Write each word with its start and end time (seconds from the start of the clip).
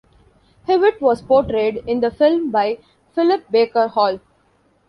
Hewitt 0.65 0.99
was 0.99 1.21
portrayed 1.21 1.83
in 1.85 1.99
the 1.99 2.09
film 2.09 2.49
by 2.49 2.79
Philip 3.13 3.45
Baker 3.51 3.87
Hall. 3.87 4.19